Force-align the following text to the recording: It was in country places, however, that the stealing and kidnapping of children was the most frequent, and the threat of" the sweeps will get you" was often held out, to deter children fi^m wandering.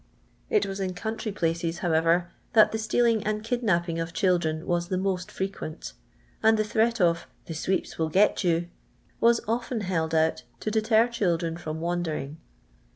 It 0.49 0.65
was 0.65 0.79
in 0.79 0.95
country 0.95 1.31
places, 1.31 1.77
however, 1.85 2.31
that 2.53 2.71
the 2.71 2.79
stealing 2.79 3.21
and 3.23 3.43
kidnapping 3.43 3.99
of 3.99 4.13
children 4.15 4.65
was 4.65 4.87
the 4.87 4.97
most 4.97 5.29
frequent, 5.31 5.93
and 6.41 6.57
the 6.57 6.63
threat 6.63 6.99
of" 6.99 7.27
the 7.45 7.53
sweeps 7.53 7.99
will 7.99 8.09
get 8.09 8.43
you" 8.43 8.67
was 9.19 9.41
often 9.47 9.81
held 9.81 10.15
out, 10.15 10.41
to 10.61 10.71
deter 10.71 11.07
children 11.07 11.55
fi^m 11.55 11.75
wandering. 11.75 12.37